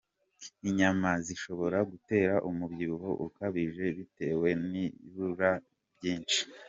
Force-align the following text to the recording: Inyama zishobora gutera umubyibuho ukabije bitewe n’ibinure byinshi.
Inyama 0.69 1.09
zishobora 1.25 1.77
gutera 1.91 2.35
umubyibuho 2.49 3.09
ukabije 3.25 3.85
bitewe 3.97 4.49
n’ibinure 4.71 5.51
byinshi. 5.95 6.39